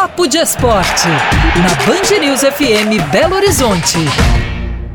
Papo 0.00 0.26
de 0.26 0.38
Esporte. 0.38 1.08
Na 1.08 1.74
Band 1.84 2.20
News 2.24 2.40
FM 2.40 3.12
Belo 3.12 3.34
Horizonte. 3.34 3.98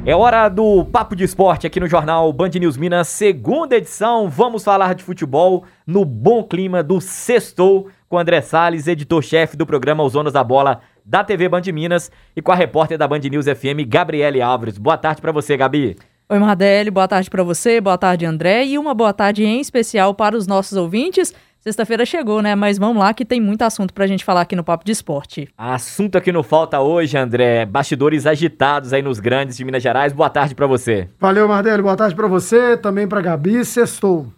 É 0.04 0.16
hora 0.16 0.50
do 0.50 0.84
Papo 0.84 1.16
de 1.16 1.24
Esporte 1.24 1.68
aqui 1.68 1.80
no 1.80 1.86
Jornal 1.86 2.34
Band 2.34 2.50
News 2.60 2.76
Minas, 2.76 3.08
segunda 3.08 3.76
edição. 3.76 4.28
Vamos 4.28 4.64
falar 4.64 4.96
de 4.96 5.04
futebol 5.04 5.64
no 5.86 6.04
bom 6.04 6.44
clima 6.44 6.82
do 6.82 7.00
Sextou, 7.00 7.88
com 8.10 8.18
André 8.18 8.42
Salles, 8.42 8.88
editor-chefe 8.88 9.56
do 9.56 9.64
programa 9.64 10.02
Os 10.02 10.14
Zonas 10.14 10.34
da 10.34 10.44
Bola 10.44 10.82
da 11.06 11.24
TV 11.24 11.48
Band 11.50 11.72
Minas, 11.72 12.10
e 12.36 12.42
com 12.42 12.52
a 12.52 12.56
repórter 12.56 12.98
da 12.98 13.08
Band 13.08 13.20
News 13.20 13.46
FM, 13.46 13.88
Gabriele 13.88 14.42
Álvares. 14.42 14.80
Boa 14.80 14.98
tarde 14.98 15.22
para 15.22 15.32
você, 15.32 15.56
Gabi. 15.56 15.96
Oi, 16.28 16.40
Mardelli, 16.40 16.90
boa 16.90 17.08
tarde 17.08 17.30
para 17.30 17.44
você, 17.44 17.80
boa 17.80 18.00
tarde, 18.00 18.26
André, 18.26 18.66
e 18.66 18.80
uma 18.80 18.96
boa 18.96 19.14
tarde 19.14 19.46
em 19.46 19.62
especial 19.62 20.16
para 20.16 20.36
os 20.36 20.48
nossos 20.48 20.76
ouvintes. 20.76 21.32
Sexta-feira 21.68 22.06
chegou, 22.06 22.44
né? 22.44 22.54
Mas 22.54 22.78
vamos 22.78 22.98
lá 22.98 23.12
que 23.12 23.26
tem 23.26 23.42
muito 23.42 23.64
assunto 23.64 23.92
pra 23.92 24.06
gente 24.06 24.24
falar 24.24 24.42
aqui 24.42 24.56
no 24.56 24.64
Papo 24.64 24.86
de 24.86 24.92
Esporte. 24.92 25.50
Assunto 25.58 26.16
aqui 26.16 26.32
no 26.32 26.44
Falta 26.44 26.80
hoje, 26.80 27.18
André. 27.18 27.66
Bastidores 27.66 28.28
agitados 28.28 28.94
aí 28.94 29.02
nos 29.02 29.20
grandes 29.20 29.58
de 29.58 29.66
Minas 29.66 29.82
Gerais. 29.82 30.14
Boa 30.14 30.30
tarde 30.30 30.54
para 30.54 30.68
você. 30.68 31.10
Valeu, 31.20 31.48
Mardelli. 31.48 31.82
Boa 31.82 31.96
tarde 31.96 32.14
para 32.14 32.28
você, 32.28 32.78
também 32.78 33.08
pra 33.08 33.20
Gabi. 33.20 33.66
Sextou. 33.66 34.32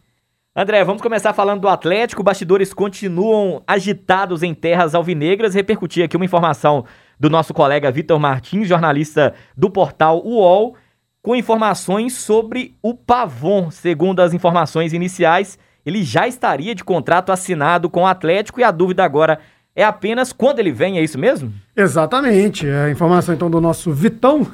André, 0.55 0.85
vamos 0.85 1.01
começar 1.01 1.33
falando 1.33 1.59
do 1.59 1.67
Atlético. 1.67 2.23
Bastidores 2.23 2.73
continuam 2.73 3.61
agitados 3.67 4.41
em 4.41 4.53
terras 4.53 4.95
alvinegras. 4.95 5.53
Repercutir 5.53 6.05
aqui 6.05 6.15
uma 6.15 6.23
informação 6.23 6.85
do 7.19 7.29
nosso 7.29 7.53
colega 7.53 7.91
Vitor 7.91 8.17
Martins, 8.21 8.69
jornalista 8.69 9.33
do 9.53 9.69
portal 9.69 10.25
UOL, 10.25 10.77
com 11.21 11.35
informações 11.35 12.13
sobre 12.13 12.77
o 12.81 12.93
Pavon. 12.93 13.69
Segundo 13.69 14.21
as 14.21 14.33
informações 14.33 14.93
iniciais, 14.93 15.59
ele 15.89 16.03
já 16.03 16.27
estaria 16.27 16.75
de 16.75 16.83
contrato 16.83 17.31
assinado 17.31 17.89
com 17.89 18.01
o 18.01 18.07
Atlético 18.07 18.59
e 18.59 18.63
a 18.63 18.71
dúvida 18.71 19.03
agora 19.03 19.39
é 19.75 19.83
apenas 19.83 20.33
quando 20.33 20.59
ele 20.59 20.71
vem, 20.71 20.97
é 20.97 21.03
isso 21.03 21.19
mesmo? 21.19 21.53
Exatamente. 21.75 22.67
É 22.67 22.85
a 22.85 22.89
informação 22.89 23.33
então 23.33 23.49
do 23.49 23.61
nosso 23.61 23.91
Vitão. 23.91 24.45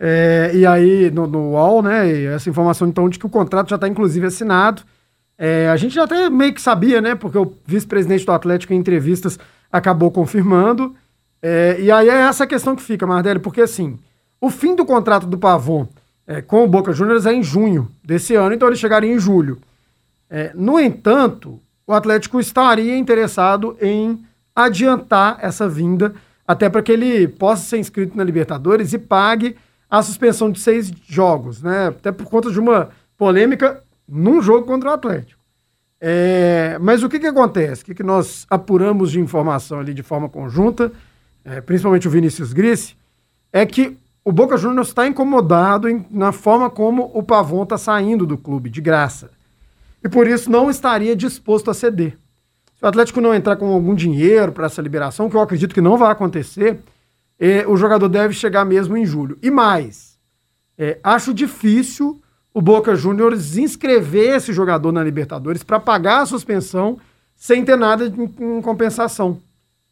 É, 0.00 0.52
e 0.54 0.64
aí 0.64 1.10
no, 1.10 1.26
no 1.26 1.50
UOL, 1.50 1.82
né? 1.82 2.08
E 2.08 2.26
essa 2.26 2.48
informação 2.48 2.86
então 2.86 3.08
de 3.08 3.18
que 3.18 3.26
o 3.26 3.28
contrato 3.28 3.70
já 3.70 3.74
está 3.74 3.88
inclusive 3.88 4.24
assinado. 4.26 4.82
É, 5.36 5.68
a 5.68 5.76
gente 5.76 5.92
já 5.92 6.04
até 6.04 6.30
meio 6.30 6.54
que 6.54 6.62
sabia, 6.62 7.00
né? 7.00 7.16
Porque 7.16 7.36
o 7.36 7.52
vice-presidente 7.66 8.24
do 8.24 8.30
Atlético 8.30 8.72
em 8.72 8.76
entrevistas 8.76 9.40
acabou 9.72 10.12
confirmando. 10.12 10.94
É, 11.42 11.78
e 11.80 11.90
aí 11.90 12.08
é 12.08 12.12
essa 12.12 12.46
questão 12.46 12.76
que 12.76 12.82
fica, 12.84 13.08
Mardelli, 13.08 13.40
porque 13.40 13.60
assim, 13.60 13.98
o 14.40 14.50
fim 14.50 14.76
do 14.76 14.86
contrato 14.86 15.26
do 15.26 15.36
Pavon 15.36 15.88
é, 16.26 16.42
com 16.42 16.62
o 16.62 16.68
Boca 16.68 16.92
Juniors 16.92 17.26
é 17.26 17.32
em 17.32 17.42
junho 17.42 17.88
desse 18.04 18.34
ano, 18.34 18.54
então 18.54 18.68
ele 18.68 18.76
chegaria 18.76 19.12
em 19.12 19.18
julho. 19.18 19.58
É, 20.30 20.52
no 20.54 20.78
entanto, 20.78 21.60
o 21.86 21.92
Atlético 21.92 22.38
estaria 22.38 22.96
interessado 22.96 23.76
em 23.80 24.22
adiantar 24.54 25.38
essa 25.40 25.68
vinda, 25.68 26.14
até 26.46 26.68
para 26.68 26.82
que 26.82 26.92
ele 26.92 27.26
possa 27.28 27.62
ser 27.62 27.78
inscrito 27.78 28.16
na 28.16 28.24
Libertadores 28.24 28.92
e 28.92 28.98
pague 28.98 29.56
a 29.88 30.02
suspensão 30.02 30.50
de 30.50 30.60
seis 30.60 30.92
jogos, 31.06 31.62
né? 31.62 31.88
Até 31.88 32.12
por 32.12 32.26
conta 32.26 32.50
de 32.50 32.60
uma 32.60 32.90
polêmica 33.16 33.82
num 34.06 34.42
jogo 34.42 34.66
contra 34.66 34.90
o 34.90 34.92
Atlético. 34.92 35.40
É, 36.00 36.76
mas 36.80 37.02
o 37.02 37.08
que, 37.08 37.18
que 37.18 37.26
acontece? 37.26 37.82
O 37.82 37.86
que, 37.86 37.94
que 37.94 38.02
nós 38.02 38.46
apuramos 38.50 39.10
de 39.10 39.20
informação 39.20 39.80
ali 39.80 39.94
de 39.94 40.02
forma 40.02 40.28
conjunta, 40.28 40.92
é, 41.44 41.60
principalmente 41.60 42.06
o 42.06 42.10
Vinícius 42.10 42.52
Gris, 42.52 42.94
é 43.52 43.64
que 43.64 43.96
o 44.24 44.30
Boca 44.30 44.58
Juniors 44.58 44.88
está 44.88 45.06
incomodado 45.06 45.88
em, 45.88 46.04
na 46.10 46.32
forma 46.32 46.68
como 46.68 47.10
o 47.14 47.22
Pavon 47.22 47.62
está 47.62 47.78
saindo 47.78 48.26
do 48.26 48.36
clube, 48.36 48.68
de 48.68 48.80
graça 48.80 49.30
e 50.02 50.08
por 50.08 50.26
isso 50.26 50.50
não 50.50 50.70
estaria 50.70 51.14
disposto 51.16 51.70
a 51.70 51.74
ceder. 51.74 52.16
Se 52.74 52.84
o 52.84 52.86
Atlético 52.86 53.20
não 53.20 53.34
entrar 53.34 53.56
com 53.56 53.72
algum 53.72 53.94
dinheiro 53.94 54.52
para 54.52 54.66
essa 54.66 54.80
liberação, 54.80 55.28
que 55.28 55.36
eu 55.36 55.40
acredito 55.40 55.74
que 55.74 55.80
não 55.80 55.96
vai 55.96 56.12
acontecer, 56.12 56.78
é, 57.38 57.66
o 57.66 57.76
jogador 57.76 58.08
deve 58.08 58.34
chegar 58.34 58.64
mesmo 58.64 58.96
em 58.96 59.04
julho. 59.04 59.36
E 59.42 59.50
mais, 59.50 60.18
é, 60.76 60.98
acho 61.02 61.34
difícil 61.34 62.20
o 62.54 62.60
Boca 62.60 62.94
Juniors 62.94 63.56
inscrever 63.56 64.36
esse 64.36 64.52
jogador 64.52 64.92
na 64.92 65.02
Libertadores 65.02 65.62
para 65.62 65.78
pagar 65.78 66.22
a 66.22 66.26
suspensão 66.26 66.98
sem 67.34 67.64
ter 67.64 67.76
nada 67.76 68.06
em, 68.06 68.58
em 68.58 68.62
compensação. 68.62 69.40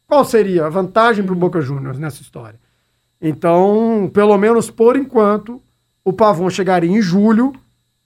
Qual 0.05 0.23
seria 0.23 0.65
a 0.65 0.69
vantagem 0.69 1.23
para 1.23 1.33
o 1.33 1.37
Boca 1.37 1.61
Juniors 1.61 1.99
nessa 1.99 2.21
história? 2.21 2.59
Então, 3.21 4.09
pelo 4.13 4.37
menos 4.37 4.69
por 4.69 4.95
enquanto, 4.95 5.61
o 6.03 6.13
Pavon 6.13 6.49
chegaria 6.49 6.89
em 6.89 7.01
julho. 7.01 7.53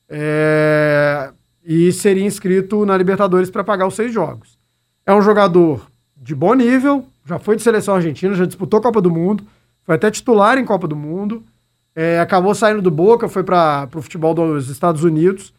É, 0.10 1.31
e 1.64 1.92
seria 1.92 2.26
inscrito 2.26 2.86
na 2.86 2.98
Libertadores 2.98 3.50
para 3.50 3.64
pagar 3.64 3.88
os 3.88 3.96
seis 3.96 4.14
jogos. 4.14 4.58
É 5.06 5.14
um 5.14 5.22
jogador 5.22 5.88
de 6.16 6.36
bom 6.36 6.54
nível, 6.54 7.06
já 7.26 7.40
foi 7.40 7.56
de 7.56 7.62
seleção 7.62 7.96
argentina, 7.96 8.34
já 8.34 8.46
disputou 8.46 8.82
Copa 8.82 9.02
do 9.02 9.10
Mundo, 9.10 9.44
foi 9.84 9.96
até 9.96 10.10
titular 10.12 10.58
em 10.58 10.66
Copa 10.66 10.88
do 10.88 10.96
Mundo, 10.96 11.44
é, 11.96 12.20
acabou 12.20 12.54
saindo 12.56 12.82
do 12.82 12.92
Boca, 12.92 13.28
foi 13.28 13.44
para 13.44 13.90
o 13.96 14.02
futebol 14.02 14.34
dos 14.34 14.70
Estados 14.70 15.04
Unidos. 15.04 15.54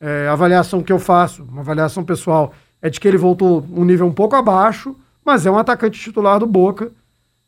É, 0.00 0.28
a 0.28 0.32
avaliação 0.32 0.82
que 0.82 0.92
eu 0.92 0.98
faço, 0.98 1.42
uma 1.44 1.60
avaliação 1.60 2.04
pessoal, 2.04 2.52
é 2.80 2.90
de 2.90 3.00
que 3.00 3.08
ele 3.08 3.16
voltou 3.16 3.64
um 3.72 3.84
nível 3.84 4.06
um 4.06 4.12
pouco 4.12 4.36
abaixo, 4.36 4.94
mas 5.24 5.46
é 5.46 5.50
um 5.50 5.58
atacante 5.58 5.98
titular 5.98 6.38
do 6.38 6.46
Boca. 6.46 6.92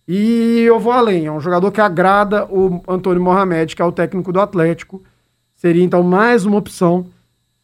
E 0.08 0.62
eu 0.62 0.80
vou 0.80 0.92
além, 0.92 1.26
é 1.26 1.32
um 1.32 1.40
jogador 1.40 1.70
que 1.70 1.80
agrada 1.80 2.44
o 2.46 2.82
Antônio 2.88 3.22
Mohamed, 3.22 3.76
que 3.76 3.82
é 3.82 3.84
o 3.84 3.92
técnico 3.92 4.32
do 4.32 4.40
Atlético. 4.40 5.02
Seria 5.54 5.84
então 5.84 6.02
mais 6.02 6.44
uma 6.44 6.56
opção 6.56 7.06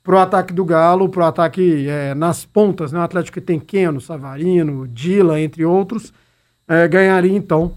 pro 0.06 0.18
ataque 0.18 0.54
do 0.54 0.64
Galo, 0.64 1.08
pro 1.08 1.24
ataque 1.24 1.88
é, 1.88 2.14
nas 2.14 2.44
pontas, 2.44 2.92
né? 2.92 3.00
O 3.00 3.02
Atlético 3.02 3.40
que 3.40 3.44
tem 3.44 3.58
Keno, 3.58 4.00
Savarino, 4.00 4.86
Dila, 4.86 5.40
entre 5.40 5.64
outros, 5.64 6.12
é, 6.68 6.86
ganharia 6.86 7.36
então 7.36 7.72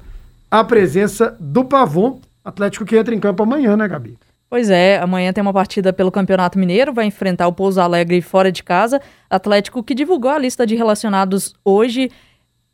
a 0.50 0.64
presença 0.64 1.36
do 1.40 1.66
Pavon, 1.66 2.20
Atlético 2.46 2.86
que 2.86 2.96
entra 2.96 3.16
em 3.16 3.20
campo 3.20 3.42
amanhã, 3.42 3.76
né, 3.76 3.88
Gabi? 3.88 4.16
Pois 4.48 4.70
é, 4.70 5.00
amanhã 5.00 5.34
tem 5.34 5.42
uma 5.42 5.54
partida 5.54 5.92
pelo 5.92 6.12
Campeonato 6.12 6.60
Mineiro, 6.60 6.94
vai 6.94 7.06
enfrentar 7.06 7.48
o 7.48 7.54
Pouso 7.54 7.82
Alegre 7.82 8.22
fora 8.22 8.52
de 8.52 8.64
casa. 8.64 9.02
Atlético 9.28 9.84
que 9.84 9.96
divulgou 9.96 10.30
a 10.30 10.38
lista 10.38 10.68
de 10.68 10.76
relacionados 10.76 11.56
hoje 11.66 12.12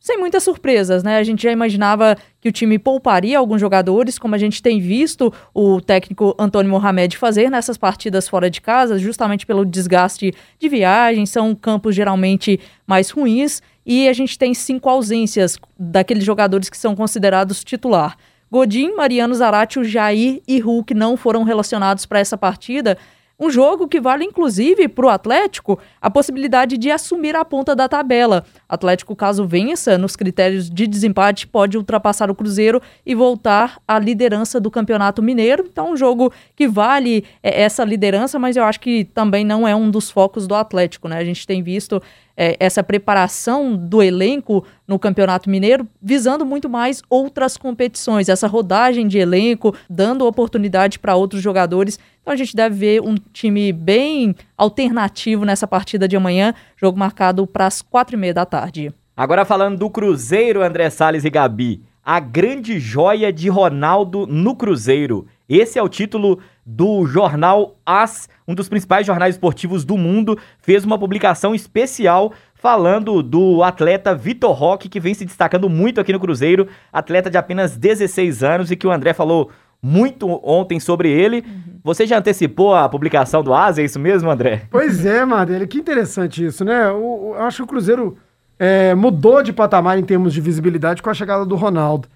sem 0.06 0.20
muitas 0.20 0.44
surpresas, 0.44 1.02
né? 1.02 1.18
A 1.18 1.24
gente 1.24 1.42
já 1.42 1.52
imaginava 1.52 2.16
que 2.40 2.48
o 2.48 2.52
time 2.52 2.78
pouparia 2.78 3.40
alguns 3.40 3.60
jogadores, 3.60 4.20
como 4.20 4.36
a 4.36 4.38
gente 4.38 4.62
tem 4.62 4.80
visto 4.80 5.34
o 5.52 5.82
técnico 5.82 6.36
Antônio 6.38 6.70
Mohamed 6.70 7.18
fazer 7.18 7.50
nessas 7.50 7.76
partidas 7.76 8.30
fora 8.30 8.48
de 8.48 8.62
casa, 8.62 9.00
justamente 9.00 9.48
pelo 9.48 9.66
desgaste 9.66 10.32
de 10.60 10.70
viagem, 10.70 11.26
são 11.26 11.56
campos 11.56 11.96
geralmente 11.96 12.60
mais 12.86 13.10
ruins, 13.10 13.64
e 13.84 14.08
a 14.08 14.14
gente 14.14 14.38
tem 14.38 14.54
cinco 14.54 14.88
ausências 14.90 15.58
daqueles 15.76 16.24
jogadores 16.24 16.70
que 16.70 16.78
são 16.78 16.96
considerados 16.96 17.64
titular. 17.64 18.16
Godin, 18.52 18.94
Mariano 18.94 19.34
Zarate, 19.34 19.84
Jair 19.84 20.40
e 20.48 20.60
Hulk 20.60 20.94
não 20.94 21.18
foram 21.18 21.42
relacionados 21.42 22.06
para 22.06 22.20
essa 22.20 22.38
partida, 22.38 22.96
um 23.40 23.50
jogo 23.50 23.88
que 23.88 24.00
vale, 24.00 24.24
inclusive, 24.24 24.88
para 24.88 25.06
o 25.06 25.10
Atlético 25.10 25.78
a 26.02 26.10
possibilidade 26.10 26.78
de 26.78 26.90
assumir 26.90 27.36
a 27.36 27.44
ponta 27.44 27.76
da 27.76 27.88
tabela. 27.88 28.46
Atlético, 28.68 29.16
caso 29.16 29.46
vença 29.46 29.98
nos 29.98 30.16
critérios 30.16 30.70
de 30.70 30.88
desempate, 30.88 31.46
pode 31.46 31.78
ultrapassar 31.78 32.32
o 32.32 32.36
Cruzeiro 32.36 32.82
e 33.06 33.14
voltar 33.14 33.80
à 33.88 34.00
liderança 34.00 34.60
do 34.60 34.72
Campeonato 34.72 35.22
Mineiro. 35.22 35.66
Então, 35.70 35.92
um 35.92 35.98
jogo 35.98 36.32
que 36.56 36.68
vale 36.68 37.26
é, 37.44 37.64
essa 37.64 37.84
liderança, 37.84 38.40
mas 38.40 38.56
eu 38.56 38.64
acho 38.64 38.80
que 38.80 39.04
também 39.04 39.44
não 39.44 39.68
é 39.68 39.76
um 39.76 39.92
dos 39.92 40.10
focos 40.10 40.48
do 40.48 40.56
Atlético, 40.56 41.08
né? 41.08 41.18
A 41.18 41.26
gente 41.26 41.46
tem 41.46 41.62
visto 41.62 42.02
é, 42.38 42.56
essa 42.60 42.84
preparação 42.84 43.76
do 43.76 44.02
elenco 44.02 44.66
no 44.88 45.00
Campeonato 45.00 45.50
Mineiro, 45.50 45.88
visando 46.02 46.46
muito 46.46 46.70
mais 46.70 47.02
outras 47.10 47.58
competições, 47.58 48.30
essa 48.30 48.48
rodagem 48.48 49.08
de 49.08 49.18
elenco, 49.18 49.76
dando 49.90 50.26
oportunidade 50.26 51.00
para 51.00 51.16
outros 51.16 51.42
jogadores. 51.42 52.00
Então 52.22 52.34
a 52.34 52.38
gente 52.38 52.56
deve 52.56 52.76
ver 52.76 53.02
um 53.02 53.16
time 53.34 53.72
bem 53.72 54.36
alternativo 54.58 55.46
nessa 55.46 55.68
partida 55.68 56.08
de 56.08 56.16
amanhã, 56.16 56.54
jogo 56.76 56.98
marcado 56.98 57.48
para 57.48 57.66
as 57.66 57.82
quatro 57.82 58.16
e 58.16 58.20
meia 58.20 58.34
da 58.34 58.46
tarde. 58.46 58.94
Agora 59.16 59.46
falando 59.46 59.78
do 59.78 59.90
Cruzeiro, 59.90 60.62
André 60.62 60.90
Salles 60.90 61.24
e 61.24 61.30
Gabi, 61.30 61.82
a 62.04 62.20
grande 62.20 62.80
joia 62.80 63.32
de 63.32 63.50
Ronaldo 63.50 64.28
no 64.28 64.56
Cruzeiro. 64.56 65.26
Esse 65.48 65.80
é 65.80 65.84
o 65.84 65.90
título 65.90 66.40
do 66.66 67.06
jornal 67.06 67.78
As, 67.86 68.28
um 68.48 68.56
dos 68.56 68.68
principais 68.68 69.06
jornais 69.06 69.36
esportivos 69.36 69.86
do 69.86 69.98
mundo, 69.98 70.38
fez 70.58 70.84
uma 70.84 70.98
publicação 70.98 71.54
especial 71.54 72.34
falando 72.56 73.22
do 73.22 73.62
atleta 73.62 74.16
Vitor 74.16 74.52
Roque, 74.52 74.90
que 74.90 75.00
vem 75.00 75.14
se 75.14 75.26
destacando 75.26 75.70
muito 75.70 76.02
aqui 76.02 76.12
no 76.12 76.20
Cruzeiro, 76.20 76.68
atleta 76.92 77.30
de 77.30 77.38
apenas 77.38 77.78
16 77.78 78.44
anos 78.44 78.72
e 78.72 78.76
que 78.76 78.88
o 78.88 78.92
André 78.92 79.14
falou 79.14 79.52
muito 79.80 80.28
ontem 80.44 80.80
sobre 80.80 81.12
ele. 81.12 81.44
Uhum. 81.46 81.80
Você 81.84 82.08
já 82.08 82.18
antecipou 82.18 82.74
a 82.74 82.90
publicação 82.90 83.44
do 83.44 83.54
As, 83.54 83.78
é 83.78 83.84
isso 83.84 84.00
mesmo, 84.00 84.32
André? 84.32 84.64
Pois 84.72 85.06
é, 85.06 85.24
Madeira, 85.24 85.68
que 85.68 85.78
interessante 85.78 86.44
isso, 86.44 86.66
né? 86.66 86.88
Eu, 86.90 87.36
eu 87.36 87.44
acho 87.44 87.58
que 87.58 87.64
o 87.64 87.68
Cruzeiro 87.68 88.18
é, 88.58 88.96
mudou 88.96 89.44
de 89.44 89.54
patamar 89.54 90.00
em 90.00 90.04
termos 90.04 90.34
de 90.34 90.42
visibilidade 90.42 91.04
com 91.04 91.10
a 91.12 91.14
chegada 91.14 91.46
do 91.46 91.56
Ronaldo. 91.56 92.08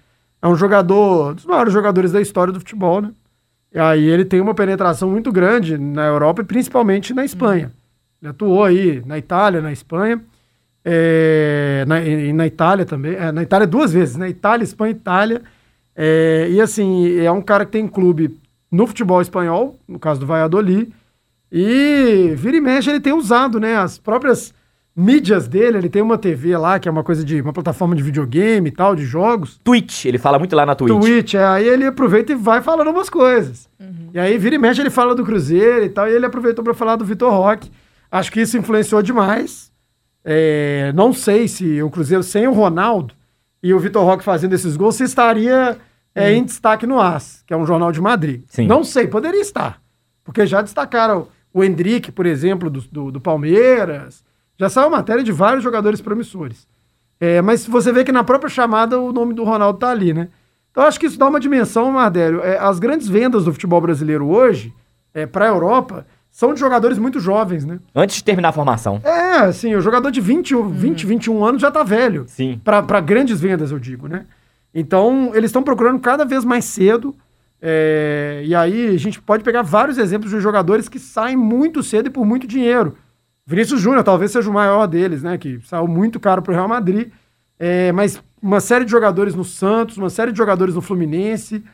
É 0.42 0.48
um 0.48 0.56
jogador, 0.56 1.34
dos 1.34 1.44
maiores 1.44 1.72
jogadores 1.72 2.10
da 2.10 2.20
história 2.20 2.52
do 2.52 2.58
futebol, 2.58 3.00
né? 3.02 3.10
E 3.72 3.78
aí 3.78 4.04
ele 4.04 4.24
tem 4.24 4.40
uma 4.40 4.54
penetração 4.54 5.10
muito 5.10 5.30
grande 5.30 5.78
na 5.78 6.06
Europa 6.06 6.42
e 6.42 6.44
principalmente 6.44 7.14
na 7.14 7.24
Espanha. 7.24 7.70
Ele 8.20 8.30
atuou 8.30 8.64
aí 8.64 9.02
na 9.06 9.16
Itália, 9.16 9.60
na 9.60 9.72
Espanha, 9.72 10.20
é, 10.84 11.84
na, 11.86 12.00
e 12.00 12.32
na 12.32 12.46
Itália 12.46 12.84
também. 12.84 13.14
É, 13.14 13.30
na 13.30 13.42
Itália 13.42 13.66
duas 13.66 13.92
vezes, 13.92 14.16
né? 14.16 14.28
Itália, 14.28 14.64
Espanha, 14.64 14.90
Itália. 14.90 15.42
É, 15.94 16.48
e 16.50 16.60
assim, 16.60 17.18
é 17.18 17.30
um 17.30 17.42
cara 17.42 17.64
que 17.64 17.72
tem 17.72 17.86
clube 17.86 18.36
no 18.70 18.86
futebol 18.86 19.20
espanhol, 19.20 19.78
no 19.86 19.98
caso 19.98 20.20
do 20.20 20.26
Valladolid, 20.26 20.92
e 21.50 22.32
vira 22.36 22.56
e 22.56 22.60
mexe 22.60 22.90
ele 22.90 23.00
tem 23.00 23.12
usado, 23.12 23.58
né? 23.58 23.76
As 23.76 23.98
próprias 23.98 24.54
mídias 24.94 25.46
dele, 25.48 25.78
ele 25.78 25.88
tem 25.88 26.02
uma 26.02 26.18
TV 26.18 26.56
lá, 26.56 26.78
que 26.78 26.88
é 26.88 26.92
uma 26.92 27.04
coisa 27.04 27.24
de 27.24 27.40
uma 27.40 27.52
plataforma 27.52 27.94
de 27.94 28.02
videogame 28.02 28.68
e 28.68 28.72
tal, 28.72 28.94
de 28.94 29.04
jogos. 29.04 29.60
Twitch, 29.62 30.04
ele 30.04 30.18
fala 30.18 30.38
muito 30.38 30.54
lá 30.54 30.66
na 30.66 30.74
Twitch. 30.74 31.00
Twitch, 31.00 31.34
é, 31.34 31.44
aí 31.44 31.68
ele 31.68 31.86
aproveita 31.86 32.32
e 32.32 32.34
vai 32.34 32.60
falando 32.60 32.90
umas 32.90 33.08
coisas. 33.08 33.68
Uhum. 33.78 34.10
E 34.12 34.18
aí 34.18 34.36
vira 34.36 34.54
e 34.54 34.58
mexe, 34.58 34.80
ele 34.80 34.90
fala 34.90 35.14
do 35.14 35.24
Cruzeiro 35.24 35.84
e 35.84 35.88
tal, 35.88 36.08
e 36.08 36.12
ele 36.12 36.26
aproveitou 36.26 36.64
para 36.64 36.74
falar 36.74 36.96
do 36.96 37.04
Vitor 37.04 37.32
Roque. 37.32 37.70
Acho 38.10 38.32
que 38.32 38.40
isso 38.40 38.58
influenciou 38.58 39.02
demais. 39.02 39.70
É, 40.24 40.92
não 40.94 41.12
sei 41.12 41.48
se 41.48 41.82
o 41.82 41.90
Cruzeiro 41.90 42.22
sem 42.22 42.46
o 42.46 42.52
Ronaldo 42.52 43.14
e 43.62 43.72
o 43.72 43.78
Vitor 43.78 44.04
Roque 44.04 44.24
fazendo 44.24 44.54
esses 44.54 44.76
gols, 44.76 44.96
se 44.96 45.04
estaria 45.04 45.78
é, 46.14 46.30
uhum. 46.30 46.36
em 46.36 46.44
destaque 46.44 46.86
no 46.86 47.00
AS, 47.00 47.42
que 47.46 47.54
é 47.54 47.56
um 47.56 47.66
jornal 47.66 47.92
de 47.92 48.00
Madrid. 48.00 48.42
Sim. 48.48 48.66
Não 48.66 48.82
sei, 48.82 49.06
poderia 49.06 49.40
estar. 49.40 49.80
Porque 50.24 50.46
já 50.46 50.60
destacaram 50.60 51.28
o 51.52 51.64
Hendrick, 51.64 52.12
por 52.12 52.26
exemplo, 52.26 52.68
do, 52.68 52.80
do, 52.80 53.10
do 53.12 53.20
Palmeiras, 53.20 54.22
já 54.60 54.68
saiu 54.68 54.90
matéria 54.90 55.24
de 55.24 55.32
vários 55.32 55.64
jogadores 55.64 56.02
promissores. 56.02 56.68
É, 57.18 57.40
mas 57.40 57.66
você 57.66 57.90
vê 57.90 58.04
que 58.04 58.12
na 58.12 58.22
própria 58.22 58.50
chamada 58.50 59.00
o 59.00 59.10
nome 59.10 59.32
do 59.32 59.42
Ronaldo 59.42 59.78
tá 59.78 59.88
ali, 59.88 60.12
né? 60.12 60.28
Então 60.70 60.84
acho 60.84 61.00
que 61.00 61.06
isso 61.06 61.18
dá 61.18 61.26
uma 61.26 61.40
dimensão, 61.40 61.90
Mardélio. 61.90 62.42
É, 62.42 62.58
as 62.58 62.78
grandes 62.78 63.08
vendas 63.08 63.46
do 63.46 63.52
futebol 63.54 63.80
brasileiro 63.80 64.28
hoje, 64.28 64.74
é, 65.14 65.24
para 65.24 65.46
a 65.46 65.48
Europa, 65.48 66.06
são 66.30 66.52
de 66.52 66.60
jogadores 66.60 66.98
muito 66.98 67.18
jovens, 67.18 67.64
né? 67.64 67.80
Antes 67.94 68.16
de 68.16 68.24
terminar 68.24 68.50
a 68.50 68.52
formação. 68.52 69.00
É, 69.02 69.38
assim, 69.38 69.74
o 69.74 69.80
jogador 69.80 70.10
de 70.10 70.20
20, 70.20 70.54
20 70.54 71.06
21 71.06 71.42
anos 71.42 71.62
já 71.62 71.70
tá 71.70 71.82
velho. 71.82 72.26
Sim. 72.28 72.60
Para 72.62 73.00
grandes 73.00 73.40
vendas, 73.40 73.70
eu 73.70 73.78
digo, 73.78 74.08
né? 74.08 74.26
Então, 74.74 75.30
eles 75.34 75.48
estão 75.48 75.62
procurando 75.62 75.98
cada 76.00 76.26
vez 76.26 76.44
mais 76.44 76.66
cedo. 76.66 77.14
É, 77.62 78.42
e 78.44 78.54
aí 78.54 78.94
a 78.94 78.98
gente 78.98 79.22
pode 79.22 79.42
pegar 79.42 79.62
vários 79.62 79.96
exemplos 79.96 80.30
de 80.30 80.38
jogadores 80.38 80.86
que 80.86 80.98
saem 80.98 81.36
muito 81.36 81.82
cedo 81.82 82.08
e 82.08 82.10
por 82.10 82.26
muito 82.26 82.46
dinheiro. 82.46 82.94
Vinícius 83.50 83.80
Júnior 83.80 84.04
talvez 84.04 84.30
seja 84.30 84.48
o 84.48 84.52
maior 84.52 84.86
deles, 84.86 85.24
né? 85.24 85.36
Que 85.36 85.60
saiu 85.64 85.88
muito 85.88 86.20
caro 86.20 86.40
para 86.40 86.52
o 86.52 86.54
Real 86.54 86.68
Madrid. 86.68 87.08
É, 87.58 87.90
mas 87.90 88.22
uma 88.40 88.60
série 88.60 88.84
de 88.84 88.92
jogadores 88.92 89.34
no 89.34 89.44
Santos, 89.44 89.96
uma 89.96 90.08
série 90.08 90.30
de 90.30 90.38
jogadores 90.38 90.76
no 90.76 90.80
Fluminense. 90.80 91.64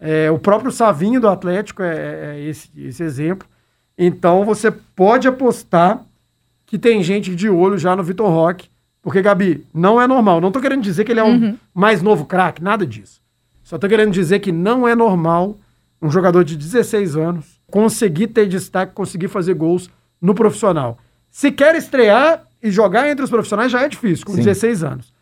É, 0.00 0.28
o 0.28 0.40
próprio 0.40 0.72
Savinho 0.72 1.20
do 1.20 1.28
Atlético 1.28 1.84
é, 1.84 2.34
é 2.34 2.40
esse, 2.40 2.68
esse 2.76 3.04
exemplo. 3.04 3.46
Então 3.96 4.44
você 4.44 4.72
pode 4.72 5.28
apostar 5.28 6.04
que 6.66 6.76
tem 6.76 7.00
gente 7.00 7.32
de 7.36 7.48
olho 7.48 7.78
já 7.78 7.94
no 7.94 8.02
Vitor 8.02 8.28
Roque. 8.28 8.68
Porque, 9.00 9.22
Gabi, 9.22 9.64
não 9.72 10.00
é 10.00 10.08
normal. 10.08 10.40
Não 10.40 10.50
tô 10.50 10.60
querendo 10.60 10.82
dizer 10.82 11.04
que 11.04 11.12
ele 11.12 11.20
é 11.20 11.24
um 11.24 11.40
uhum. 11.40 11.56
mais 11.72 12.02
novo 12.02 12.24
craque, 12.24 12.60
nada 12.60 12.84
disso. 12.84 13.20
Só 13.62 13.78
tô 13.78 13.88
querendo 13.88 14.10
dizer 14.10 14.40
que 14.40 14.50
não 14.50 14.88
é 14.88 14.96
normal 14.96 15.56
um 16.02 16.10
jogador 16.10 16.42
de 16.42 16.56
16 16.56 17.16
anos 17.16 17.60
conseguir 17.70 18.26
ter 18.26 18.48
destaque, 18.48 18.92
conseguir 18.94 19.28
fazer 19.28 19.54
gols 19.54 19.88
no 20.20 20.34
profissional. 20.34 20.98
Se 21.30 21.50
quer 21.52 21.74
estrear 21.74 22.44
e 22.62 22.70
jogar 22.70 23.08
entre 23.08 23.24
os 23.24 23.30
profissionais 23.30 23.70
já 23.70 23.82
é 23.82 23.88
difícil, 23.88 24.26
com 24.26 24.32
Sim. 24.32 24.42
16 24.42 24.84
anos. 24.84 25.12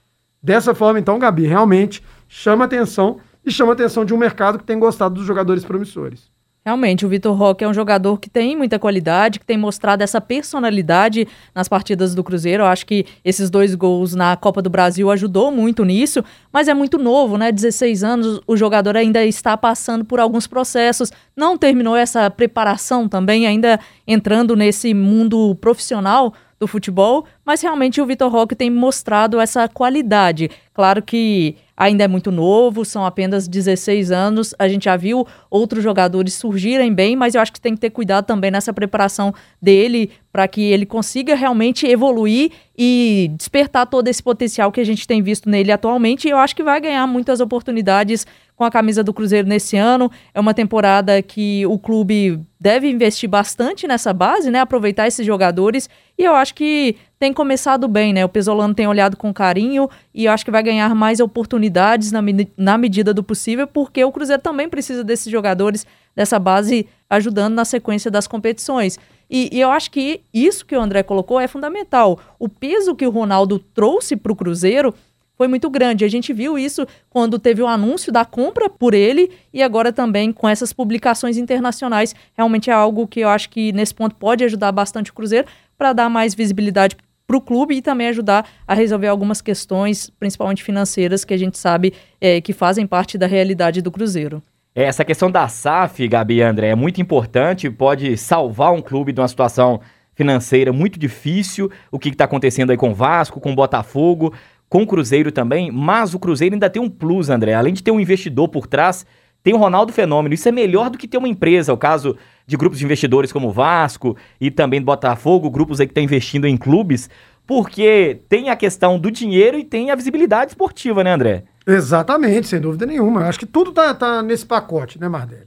Dessa 0.43 0.75
forma, 0.75 0.99
então, 0.99 1.19
Gabi, 1.19 1.47
realmente 1.47 2.03
chama 2.29 2.65
atenção 2.65 3.21
e 3.45 3.51
chama 3.51 3.73
atenção 3.73 4.05
de 4.05 4.15
um 4.15 4.17
mercado 4.17 4.59
que 4.59 4.65
tem 4.65 4.79
gostado 4.79 5.17
dos 5.17 5.27
jogadores 5.27 5.65
promissores. 5.65 6.31
Realmente, 6.65 7.07
o 7.07 7.09
Vitor 7.09 7.35
Roque 7.35 7.65
é 7.65 7.69
um 7.69 7.73
jogador 7.73 8.19
que 8.19 8.29
tem 8.29 8.55
muita 8.55 8.79
qualidade, 8.79 9.39
que 9.39 9.47
tem 9.47 9.57
mostrado 9.57 10.03
essa 10.03 10.21
personalidade 10.21 11.27
nas 11.55 11.67
partidas 11.67 12.15
do 12.15 12.23
Cruzeiro. 12.23 12.63
Eu 12.63 12.67
acho 12.67 12.85
que 12.85 13.07
esses 13.25 13.49
dois 13.49 13.75
gols 13.75 14.15
na 14.15 14.37
Copa 14.37 14.61
do 14.61 14.69
Brasil 14.69 15.11
ajudou 15.11 15.51
muito 15.51 15.85
nisso, 15.85 16.23
mas 16.53 16.69
é 16.69 16.75
muito 16.75 16.99
novo, 16.99 17.39
né? 17.39 17.51
16 17.51 18.05
anos, 18.05 18.41
o 18.47 18.57
jogador 18.57 18.97
ainda 18.97 19.25
está 19.25 19.57
passando 19.57 20.05
por 20.05 20.21
alguns 20.21 20.47
processos, 20.47 21.11
não 21.35 21.57
terminou 21.57 21.97
essa 21.97 22.29
preparação 22.31 23.09
também, 23.09 23.47
ainda 23.47 23.81
entrando 24.07 24.55
nesse 24.55 24.93
mundo 24.93 25.55
profissional 25.61 26.35
do 26.61 26.67
futebol, 26.67 27.25
mas 27.47 27.63
realmente 27.63 28.01
o 28.01 28.07
Vitor 28.07 28.31
Roque 28.31 28.57
tem 28.57 28.69
mostrado 28.69 29.41
essa 29.41 29.69
qualidade. 29.69 30.51
Claro 30.75 31.03
que 31.03 31.57
ainda 31.79 32.03
é 32.03 32.09
muito 32.09 32.33
novo, 32.33 32.85
são 32.85 33.07
apenas 33.07 33.47
16 33.47 34.11
anos. 34.11 34.53
A 34.59 34.67
gente 34.67 34.87
já 34.87 34.97
viu 34.97 35.25
outros 35.49 35.85
jogadores 35.85 36.35
surgirem 36.35 36.93
bem, 36.93 37.15
mas 37.15 37.37
eu 37.37 37.41
acho 37.41 37.53
que 37.53 37.61
tem 37.61 37.75
que 37.75 37.81
ter 37.81 37.91
cuidado 37.91 38.27
também 38.27 38.51
nessa 38.51 38.73
preparação 38.73 39.33
dele 39.63 40.11
para 40.33 40.49
que 40.49 40.61
ele 40.61 40.85
consiga 40.85 41.37
realmente 41.37 41.87
evoluir 41.87 42.51
e 42.77 43.31
despertar 43.37 43.87
todo 43.87 44.09
esse 44.09 44.23
potencial 44.23 44.73
que 44.73 44.81
a 44.81 44.85
gente 44.85 45.07
tem 45.07 45.23
visto 45.23 45.49
nele 45.49 45.71
atualmente. 45.71 46.27
E 46.27 46.31
eu 46.31 46.39
acho 46.39 46.57
que 46.57 46.65
vai 46.65 46.81
ganhar 46.81 47.07
muitas 47.07 47.41
oportunidades 47.41 48.27
com 48.59 48.65
a 48.65 48.71
camisa 48.73 49.05
do 49.05 49.15
Cruzeiro 49.15 49.47
nesse 49.47 49.77
ano. 49.77 50.11
É 50.35 50.41
uma 50.41 50.53
temporada 50.53 51.23
que 51.23 51.65
o 51.67 51.79
clube 51.79 52.41
deve 52.59 52.91
investir 52.91 53.31
bastante 53.31 53.87
nessa 53.87 54.13
base, 54.13 54.51
né? 54.51 54.59
Aproveitar 54.59 55.07
esses 55.07 55.25
jogadores. 55.25 55.89
E 56.19 56.25
eu 56.25 56.35
acho 56.35 56.57
que 56.57 56.97
tem 57.21 57.33
começado 57.33 57.87
bem, 57.87 58.13
né? 58.13 58.25
O 58.25 58.29
Pesolano 58.29 58.75
tem 58.75 58.89
olhado 58.89 59.17
com 59.17 59.33
carinho 59.33 59.89
e 60.13 60.25
eu 60.25 60.33
acho 60.33 60.45
que 60.45 60.51
vai 60.51 60.61
ganhar 60.61 60.93
mais 60.93 61.21
oportunidades 61.21 62.11
na, 62.11 62.21
na 62.57 62.77
medida 62.77 63.15
do 63.15 63.23
possível, 63.23 63.65
porque 63.65 64.05
o 64.05 64.11
Cruzeiro 64.11 64.43
também 64.43 64.69
precisa 64.69 65.05
desses 65.05 65.31
jogadores, 65.31 65.87
dessa 66.17 66.37
base, 66.37 66.89
ajudando 67.09 67.55
na 67.55 67.65
sequência 67.65 68.11
das 68.11 68.27
competições. 68.27 68.99
E, 69.31 69.51
e, 69.53 69.61
eu 69.61 69.71
acho 69.71 69.89
que 69.93 70.23
isso 70.35 70.67
que 70.67 70.75
o 70.75 70.81
André 70.81 71.05
colocou 71.05 71.39
é 71.39 71.47
fundamental. 71.47 72.19
O 72.41 72.49
peso 72.49 72.97
que 72.97 73.07
o 73.07 73.11
Ronaldo 73.11 73.61
trouxe 73.61 74.17
para 74.17 74.33
o 74.33 74.37
Cruzeiro 74.37 74.93
foi 75.39 75.47
muito 75.47 75.71
grande. 75.71 76.05
A 76.05 76.09
gente 76.09 76.33
viu 76.33 76.59
isso 76.59 76.85
quando 77.09 77.39
teve 77.39 77.63
o 77.63 77.67
anúncio 77.69 78.13
da 78.13 78.25
compra 78.25 78.69
por 78.69 78.93
ele 78.93 79.31
e 79.55 79.63
agora 79.63 79.93
também 79.93 80.33
com 80.33 80.49
essas 80.49 80.73
publicações 80.73 81.39
internacionais. 81.39 82.15
Realmente 82.37 82.69
é 82.69 82.73
algo 82.73 83.07
que 83.07 83.21
eu 83.21 83.29
acho 83.29 83.49
que 83.49 83.73
nesse 83.73 83.95
ponto 83.95 84.17
pode 84.17 84.43
ajudar 84.43 84.73
bastante 84.73 85.13
o 85.13 85.15
Cruzeiro 85.15 85.47
para 85.79 85.93
dar 85.93 86.11
mais 86.11 86.35
visibilidade 86.35 86.97
para 87.25 87.37
o 87.37 87.41
clube 87.41 87.77
e 87.77 87.83
também 87.83 88.09
ajudar 88.09 88.49
a 88.67 88.75
resolver 88.75 89.07
algumas 89.07 89.41
questões, 89.41 90.11
principalmente 90.19 90.65
financeiras, 90.65 91.25
que 91.25 91.35
a 91.35 91.37
gente 91.37 91.57
sabe 91.57 91.95
é, 92.21 92.41
que 92.41 92.53
fazem 92.53 92.87
parte 92.87 93.17
da 93.17 93.27
realidade 93.27 93.81
do 93.81 93.93
Cruzeiro. 93.93 94.43
É, 94.75 94.85
essa 94.85 95.05
questão 95.05 95.31
da 95.31 95.47
SAF, 95.47 96.09
Gabi 96.09 96.37
e 96.37 96.43
André, 96.43 96.69
é 96.69 96.75
muito 96.75 97.01
importante, 97.01 97.71
pode 97.71 98.17
salvar 98.17 98.73
um 98.73 98.81
clube 98.81 99.13
de 99.13 99.21
uma 99.21 99.29
situação 99.29 99.81
financeira 100.15 100.73
muito 100.73 100.99
difícil, 100.99 101.71
o 101.93 101.99
que 101.99 102.09
está 102.09 102.25
acontecendo 102.25 102.71
aí 102.71 102.77
com 102.77 102.91
o 102.91 102.95
Vasco, 102.95 103.41
com 103.41 103.53
o 103.53 103.55
Botafogo, 103.55 104.35
com 104.69 104.83
o 104.83 104.87
Cruzeiro 104.87 105.33
também, 105.33 105.71
mas 105.71 106.15
o 106.15 106.19
Cruzeiro 106.19 106.55
ainda 106.55 106.69
tem 106.69 106.81
um 106.81 106.91
plus, 106.91 107.31
André. 107.31 107.55
Além 107.55 107.73
de 107.73 107.83
ter 107.83 107.91
um 107.91 108.01
investidor 108.01 108.49
por 108.49 108.67
trás, 108.67 109.07
tem 109.43 109.55
o 109.55 109.57
Ronaldo 109.57 109.93
Fenômeno. 109.93 110.35
Isso 110.35 110.49
é 110.49 110.53
melhor 110.53 110.91
do 110.91 110.99
que 110.99 111.09
ter 111.09 111.17
uma 111.17 111.29
empresa. 111.29 111.73
O 111.73 111.77
caso 111.77 112.17
de 112.47 112.57
grupos 112.57 112.79
de 112.79 112.85
investidores 112.85 113.33
como 113.33 113.51
Vasco 113.51 114.17
e 114.41 114.51
também 114.51 114.83
Botafogo, 114.83 115.51
grupos 115.51 115.81
aí 115.81 115.87
que 115.87 115.93
estão 115.93 116.03
investindo 116.03 116.47
em 116.47 116.57
clubes, 116.57 117.09
porque 117.47 118.21
tem 118.29 118.51
a 118.51 118.57
questão 118.57 118.99
do 118.99 119.11
dinheiro 119.11 119.59
e 119.59 119.65
tem 119.65 119.91
a 119.91 119.95
visibilidade 119.95 120.51
esportiva, 120.51 121.03
né, 121.03 121.15
André? 121.15 121.45
Exatamente, 121.67 122.47
sem 122.49 122.61
dúvida 122.61 122.85
nenhuma. 122.85 123.23
Eu 123.23 123.27
acho 123.27 123.39
que 123.39 123.47
tudo 123.47 123.73
tá, 123.73 123.95
tá 123.95 124.23
nesse 124.23 124.45
pacote, 124.45 125.01
né, 125.01 125.09
Mardelli? 125.09 125.47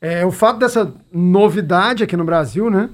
É, 0.00 0.24
o 0.24 0.30
fato 0.30 0.58
dessa 0.58 0.94
novidade 1.12 2.02
aqui 2.02 2.16
no 2.16 2.24
Brasil, 2.24 2.70
né? 2.70 2.88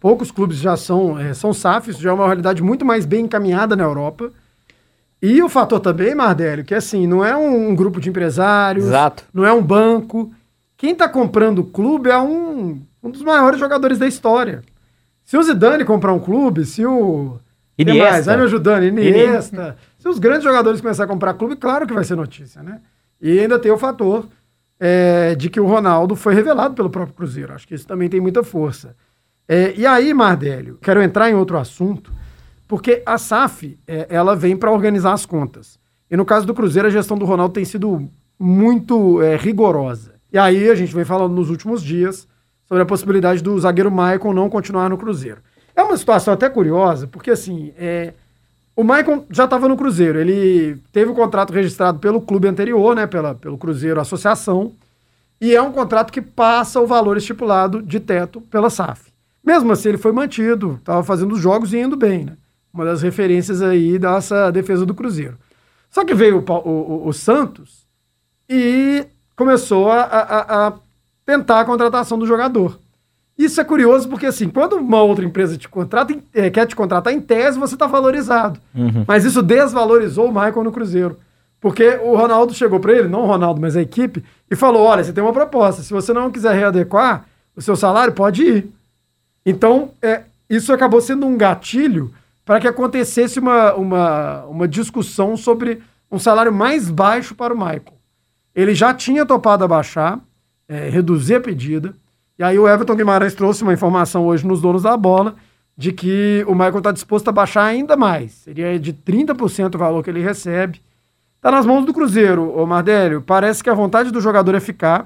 Poucos 0.00 0.30
clubes 0.30 0.58
já 0.58 0.76
são, 0.76 1.18
é, 1.18 1.34
são 1.34 1.52
SAFs, 1.52 1.98
já 1.98 2.10
é 2.10 2.12
uma 2.12 2.26
realidade 2.26 2.62
muito 2.62 2.84
mais 2.84 3.04
bem 3.04 3.24
encaminhada 3.24 3.76
na 3.76 3.84
Europa. 3.84 4.32
E 5.20 5.42
o 5.42 5.48
fator 5.48 5.80
também, 5.80 6.14
Mardelio, 6.14 6.64
que 6.64 6.74
assim, 6.74 7.06
não 7.06 7.24
é 7.24 7.36
um, 7.36 7.70
um 7.70 7.74
grupo 7.74 8.00
de 8.00 8.08
empresários, 8.08 8.86
Exato. 8.86 9.24
não 9.34 9.44
é 9.44 9.52
um 9.52 9.62
banco. 9.62 10.32
Quem 10.76 10.92
está 10.92 11.08
comprando 11.08 11.58
o 11.58 11.64
clube 11.64 12.08
é 12.08 12.18
um, 12.18 12.80
um 13.02 13.10
dos 13.10 13.22
maiores 13.22 13.58
jogadores 13.58 13.98
da 13.98 14.06
história. 14.06 14.62
Se 15.24 15.36
o 15.36 15.42
Zidane 15.42 15.84
comprar 15.84 16.12
um 16.12 16.20
clube, 16.20 16.64
se 16.64 16.86
o. 16.86 17.38
Iniesta. 17.76 18.10
mais? 18.10 18.26
Vai 18.26 18.36
me 18.36 18.42
ajudando, 18.44 18.84
Iniesta. 18.84 19.76
Se 19.98 20.08
os 20.08 20.18
grandes 20.18 20.44
jogadores 20.44 20.80
começarem 20.80 21.10
a 21.10 21.12
comprar 21.12 21.34
clube, 21.34 21.56
claro 21.56 21.86
que 21.86 21.92
vai 21.92 22.04
ser 22.04 22.16
notícia, 22.16 22.62
né? 22.62 22.80
E 23.20 23.38
ainda 23.40 23.58
tem 23.58 23.70
o 23.70 23.78
fator 23.78 24.26
é, 24.78 25.34
de 25.34 25.50
que 25.50 25.60
o 25.60 25.66
Ronaldo 25.66 26.14
foi 26.14 26.34
revelado 26.34 26.74
pelo 26.74 26.88
próprio 26.88 27.14
Cruzeiro. 27.14 27.52
Acho 27.52 27.66
que 27.66 27.74
isso 27.74 27.86
também 27.86 28.08
tem 28.08 28.20
muita 28.20 28.42
força. 28.42 28.94
É, 29.48 29.74
e 29.76 29.86
aí, 29.86 30.12
Mardélio, 30.14 30.78
quero 30.80 31.02
entrar 31.02 31.30
em 31.30 31.34
outro 31.34 31.58
assunto, 31.58 32.12
porque 32.68 33.02
a 33.06 33.16
SAF, 33.16 33.78
é, 33.86 34.06
ela 34.10 34.36
vem 34.36 34.54
para 34.54 34.70
organizar 34.70 35.14
as 35.14 35.24
contas. 35.24 35.78
E 36.10 36.16
no 36.16 36.24
caso 36.24 36.46
do 36.46 36.54
Cruzeiro, 36.54 36.86
a 36.86 36.90
gestão 36.90 37.16
do 37.16 37.24
Ronaldo 37.24 37.54
tem 37.54 37.64
sido 37.64 38.08
muito 38.38 39.20
é, 39.22 39.36
rigorosa. 39.36 40.14
E 40.30 40.38
aí 40.38 40.70
a 40.70 40.74
gente 40.74 40.94
vem 40.94 41.04
falando 41.04 41.34
nos 41.34 41.48
últimos 41.48 41.82
dias 41.82 42.28
sobre 42.66 42.82
a 42.82 42.86
possibilidade 42.86 43.42
do 43.42 43.58
zagueiro 43.58 43.90
Maicon 43.90 44.34
não 44.34 44.50
continuar 44.50 44.90
no 44.90 44.98
Cruzeiro. 44.98 45.40
É 45.74 45.82
uma 45.82 45.96
situação 45.96 46.34
até 46.34 46.50
curiosa, 46.50 47.06
porque 47.06 47.30
assim, 47.30 47.72
é, 47.78 48.12
o 48.76 48.84
Maicon 48.84 49.24
já 49.30 49.44
estava 49.44 49.66
no 49.66 49.76
Cruzeiro. 49.76 50.20
Ele 50.20 50.76
teve 50.92 51.10
o 51.10 51.14
contrato 51.14 51.52
registrado 51.52 51.98
pelo 51.98 52.20
clube 52.20 52.48
anterior, 52.48 52.94
né? 52.94 53.06
Pela, 53.06 53.34
pelo 53.34 53.56
Cruzeiro 53.56 54.00
Associação. 54.00 54.72
E 55.40 55.54
é 55.54 55.62
um 55.62 55.72
contrato 55.72 56.12
que 56.12 56.20
passa 56.20 56.80
o 56.80 56.86
valor 56.86 57.16
estipulado 57.16 57.80
de 57.80 57.98
teto 57.98 58.40
pela 58.42 58.68
SAF. 58.68 59.10
Mesmo 59.42 59.72
assim, 59.72 59.88
ele 59.88 59.98
foi 59.98 60.12
mantido, 60.12 60.76
estava 60.78 61.02
fazendo 61.02 61.32
os 61.32 61.40
jogos 61.40 61.72
e 61.72 61.78
indo 61.78 61.96
bem, 61.96 62.24
né? 62.26 62.36
Uma 62.72 62.84
das 62.84 63.02
referências 63.02 63.62
aí 63.62 63.98
dessa 63.98 64.50
defesa 64.50 64.84
do 64.86 64.94
Cruzeiro. 64.94 65.36
Só 65.90 66.04
que 66.04 66.14
veio 66.14 66.44
o, 66.46 66.52
o- 66.52 67.08
o- 67.08 67.12
Santos 67.12 67.86
e 68.48 69.06
começou 69.34 69.90
a, 69.90 70.02
a- 70.02 70.66
a 70.68 70.72
tentar 71.24 71.60
a 71.60 71.64
contratação 71.64 72.18
do 72.18 72.26
jogador. 72.26 72.78
Isso 73.36 73.60
é 73.60 73.64
curioso 73.64 74.08
porque, 74.08 74.26
assim, 74.26 74.48
quando 74.48 74.74
uma 74.74 75.00
outra 75.00 75.24
empresa 75.24 75.56
te 75.56 75.68
contrata, 75.68 76.14
eh, 76.34 76.50
quer 76.50 76.66
te 76.66 76.74
contratar, 76.74 77.12
em 77.12 77.20
tese 77.20 77.58
você 77.58 77.74
está 77.74 77.86
valorizado. 77.86 78.60
Mas 79.06 79.24
isso 79.24 79.42
desvalorizou 79.42 80.26
o 80.26 80.32
Michael 80.34 80.64
no 80.64 80.72
Cruzeiro. 80.72 81.16
Porque 81.60 81.88
o 82.02 82.16
Ronaldo 82.16 82.52
chegou 82.54 82.78
para 82.80 82.92
ele, 82.92 83.08
não 83.08 83.22
o 83.22 83.26
Ronaldo, 83.26 83.60
mas 83.60 83.76
a 83.76 83.82
equipe, 83.82 84.24
e 84.50 84.54
falou: 84.56 84.82
olha, 84.84 85.02
você 85.04 85.12
tem 85.12 85.22
uma 85.22 85.32
proposta. 85.32 85.82
Se 85.82 85.92
você 85.92 86.12
não 86.12 86.30
quiser 86.30 86.54
readequar 86.54 87.24
o 87.56 87.62
seu 87.62 87.74
salário, 87.76 88.12
pode 88.12 88.42
ir. 88.44 88.70
Então, 89.44 89.90
é, 90.02 90.22
isso 90.48 90.72
acabou 90.72 91.00
sendo 91.00 91.26
um 91.26 91.36
gatilho 91.36 92.12
para 92.48 92.60
que 92.60 92.66
acontecesse 92.66 93.38
uma, 93.38 93.74
uma, 93.74 94.44
uma 94.46 94.66
discussão 94.66 95.36
sobre 95.36 95.82
um 96.10 96.18
salário 96.18 96.50
mais 96.50 96.90
baixo 96.90 97.34
para 97.34 97.52
o 97.52 97.58
Michael. 97.58 97.92
Ele 98.54 98.74
já 98.74 98.94
tinha 98.94 99.26
topado 99.26 99.64
abaixar, 99.64 100.18
é, 100.66 100.88
reduzir 100.88 101.34
a 101.34 101.40
pedida, 101.42 101.94
e 102.38 102.42
aí 102.42 102.58
o 102.58 102.66
Everton 102.66 102.96
Guimarães 102.96 103.34
trouxe 103.34 103.62
uma 103.62 103.74
informação 103.74 104.26
hoje 104.26 104.46
nos 104.46 104.62
donos 104.62 104.84
da 104.84 104.96
bola 104.96 105.36
de 105.76 105.92
que 105.92 106.42
o 106.48 106.52
Michael 106.54 106.78
está 106.78 106.90
disposto 106.90 107.28
a 107.28 107.32
baixar 107.32 107.64
ainda 107.64 107.98
mais. 107.98 108.32
Seria 108.32 108.78
de 108.78 108.94
30% 108.94 109.74
o 109.74 109.78
valor 109.78 110.02
que 110.02 110.08
ele 110.08 110.22
recebe. 110.22 110.80
Está 111.36 111.50
nas 111.50 111.66
mãos 111.66 111.84
do 111.84 111.92
Cruzeiro, 111.92 112.58
ô 112.58 112.64
Mardélio. 112.64 113.20
Parece 113.20 113.62
que 113.62 113.68
a 113.68 113.74
vontade 113.74 114.10
do 114.10 114.22
jogador 114.22 114.54
é 114.54 114.60
ficar. 114.60 115.00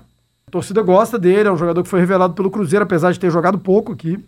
A 0.47 0.51
torcida 0.53 0.81
gosta 0.81 1.19
dele, 1.19 1.49
é 1.49 1.53
um 1.53 1.59
jogador 1.59 1.83
que 1.83 1.89
foi 1.89 1.99
revelado 1.99 2.35
pelo 2.35 2.53
Cruzeiro, 2.53 2.85
apesar 2.85 3.11
de 3.11 3.19
ter 3.19 3.33
jogado 3.33 3.59
pouco 3.59 3.91
aqui. 3.91 4.25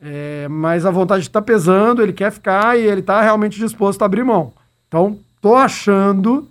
É, 0.00 0.46
mas 0.48 0.86
a 0.86 0.90
vontade 0.90 1.22
está 1.22 1.42
pesando, 1.42 2.02
ele 2.02 2.12
quer 2.12 2.30
ficar 2.30 2.78
e 2.78 2.82
ele 2.82 3.00
está 3.00 3.20
realmente 3.20 3.58
disposto 3.58 4.02
a 4.02 4.06
abrir 4.06 4.24
mão. 4.24 4.52
Então, 4.86 5.18
tô 5.40 5.54
achando 5.54 6.48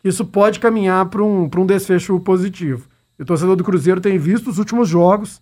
que 0.00 0.08
isso 0.08 0.24
pode 0.24 0.58
caminhar 0.58 1.06
para 1.06 1.22
um, 1.22 1.48
um 1.56 1.66
desfecho 1.66 2.18
positivo. 2.20 2.88
E 3.18 3.22
o 3.22 3.26
torcedor 3.26 3.56
do 3.56 3.64
Cruzeiro 3.64 4.00
tem 4.00 4.18
visto 4.18 4.50
os 4.50 4.58
últimos 4.58 4.88
jogos, 4.88 5.40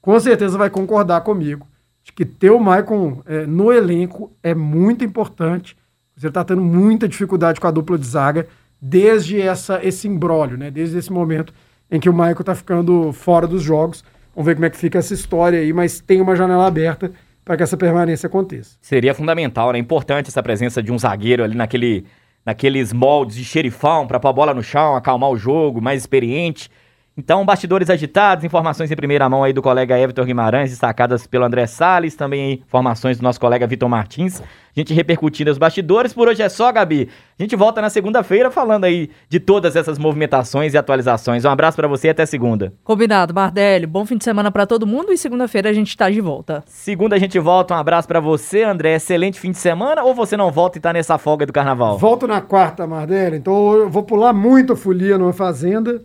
com 0.00 0.18
certeza 0.20 0.56
vai 0.56 0.70
concordar 0.70 1.22
comigo, 1.22 1.66
de 2.04 2.12
que 2.12 2.24
ter 2.24 2.50
o 2.50 2.60
Maicon 2.60 3.22
é, 3.26 3.46
no 3.46 3.72
elenco 3.72 4.32
é 4.42 4.54
muito 4.54 5.04
importante. 5.04 5.72
O 5.72 6.14
Cruzeiro 6.14 6.30
está 6.30 6.44
tendo 6.44 6.62
muita 6.62 7.08
dificuldade 7.08 7.60
com 7.60 7.66
a 7.66 7.70
dupla 7.70 7.98
de 7.98 8.06
zaga 8.06 8.46
desde 8.80 9.40
essa, 9.40 9.84
esse 9.84 10.06
imbróglio, 10.06 10.58
né? 10.58 10.70
desde 10.70 10.98
esse 10.98 11.12
momento 11.12 11.52
em 11.90 11.98
que 11.98 12.08
o 12.08 12.12
Maicon 12.12 12.42
está 12.42 12.54
ficando 12.54 13.12
fora 13.12 13.46
dos 13.46 13.62
jogos. 13.62 14.04
Vamos 14.36 14.48
ver 14.48 14.54
como 14.54 14.66
é 14.66 14.70
que 14.70 14.76
fica 14.76 14.98
essa 14.98 15.14
história 15.14 15.58
aí, 15.58 15.72
mas 15.72 15.98
tem 15.98 16.20
uma 16.20 16.36
janela 16.36 16.66
aberta 16.66 17.10
para 17.42 17.56
que 17.56 17.62
essa 17.62 17.74
permanência 17.74 18.26
aconteça. 18.26 18.76
Seria 18.82 19.14
fundamental, 19.14 19.72
né? 19.72 19.78
Importante 19.78 20.28
essa 20.28 20.42
presença 20.42 20.82
de 20.82 20.92
um 20.92 20.98
zagueiro 20.98 21.42
ali 21.42 21.54
naquele, 21.54 22.04
naqueles 22.44 22.92
moldes 22.92 23.36
de 23.36 23.44
xerifão 23.44 24.06
para 24.06 24.20
pôr 24.20 24.28
a 24.28 24.32
bola 24.34 24.52
no 24.52 24.62
chão, 24.62 24.94
acalmar 24.94 25.30
o 25.30 25.38
jogo, 25.38 25.80
mais 25.80 26.02
experiente. 26.02 26.68
Então, 27.16 27.44
bastidores 27.44 27.88
agitados, 27.88 28.44
informações 28.44 28.90
em 28.90 28.96
primeira 28.96 29.28
mão 29.28 29.42
aí 29.42 29.52
do 29.52 29.62
colega 29.62 29.98
Everton 29.98 30.24
Guimarães, 30.24 30.70
destacadas 30.70 31.26
pelo 31.26 31.44
André 31.44 31.66
Salles, 31.66 32.14
também 32.14 32.42
aí 32.42 32.52
informações 32.66 33.16
do 33.18 33.22
nosso 33.22 33.40
colega 33.40 33.66
Vitor 33.66 33.88
Martins. 33.88 34.40
A 34.40 34.80
gente 34.80 34.92
repercutindo 34.92 35.50
os 35.50 35.56
bastidores. 35.56 36.12
Por 36.12 36.28
hoje 36.28 36.42
é 36.42 36.50
só, 36.50 36.70
Gabi. 36.70 37.08
A 37.38 37.42
gente 37.42 37.56
volta 37.56 37.80
na 37.80 37.88
segunda-feira 37.88 38.50
falando 38.50 38.84
aí 38.84 39.08
de 39.26 39.40
todas 39.40 39.74
essas 39.74 39.98
movimentações 39.98 40.74
e 40.74 40.76
atualizações. 40.76 41.46
Um 41.46 41.48
abraço 41.48 41.78
para 41.78 41.88
você 41.88 42.08
e 42.08 42.10
até 42.10 42.26
segunda. 42.26 42.74
Combinado, 42.84 43.32
Mardelli. 43.32 43.86
Bom 43.86 44.04
fim 44.04 44.18
de 44.18 44.24
semana 44.24 44.50
para 44.50 44.66
todo 44.66 44.86
mundo 44.86 45.14
e 45.14 45.16
segunda-feira 45.16 45.70
a 45.70 45.72
gente 45.72 45.96
tá 45.96 46.10
de 46.10 46.20
volta. 46.20 46.62
Segunda 46.66 47.16
a 47.16 47.18
gente 47.18 47.38
volta. 47.38 47.72
Um 47.72 47.78
abraço 47.78 48.06
para 48.06 48.20
você, 48.20 48.64
André. 48.64 48.96
Excelente 48.96 49.40
fim 49.40 49.50
de 49.50 49.56
semana 49.56 50.02
ou 50.02 50.14
você 50.14 50.36
não 50.36 50.50
volta 50.50 50.76
e 50.76 50.80
tá 50.80 50.92
nessa 50.92 51.16
folga 51.16 51.46
do 51.46 51.54
carnaval? 51.54 51.96
Volto 51.96 52.26
na 52.26 52.42
quarta, 52.42 52.86
Mardelli, 52.86 53.38
então 53.38 53.72
eu 53.76 53.88
vou 53.88 54.02
pular 54.02 54.34
muito 54.34 54.74
a 54.74 54.76
folia 54.76 55.16
numa 55.16 55.32
fazenda, 55.32 56.02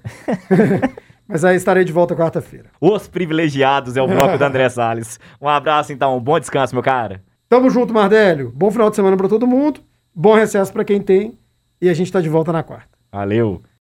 mas 1.31 1.45
aí 1.45 1.55
estarei 1.55 1.85
de 1.85 1.93
volta 1.93 2.13
quarta-feira. 2.13 2.69
Os 2.81 3.07
privilegiados 3.07 3.95
é 3.95 4.01
o 4.01 4.07
bloco 4.07 4.37
do 4.37 4.43
André 4.43 4.67
Salles. 4.67 5.17
Um 5.41 5.47
abraço, 5.47 5.93
então. 5.93 6.19
Bom 6.19 6.37
descanso, 6.37 6.75
meu 6.75 6.83
cara. 6.83 7.23
Tamo 7.47 7.69
junto, 7.69 7.93
Mardélio. 7.93 8.51
Bom 8.53 8.69
final 8.69 8.89
de 8.89 8.97
semana 8.97 9.15
para 9.15 9.29
todo 9.29 9.47
mundo, 9.47 9.79
bom 10.13 10.35
recesso 10.35 10.71
para 10.73 10.83
quem 10.83 11.01
tem 11.01 11.39
e 11.81 11.87
a 11.87 11.93
gente 11.93 12.11
tá 12.11 12.19
de 12.19 12.29
volta 12.29 12.51
na 12.51 12.63
quarta. 12.63 12.97
Valeu. 13.11 13.61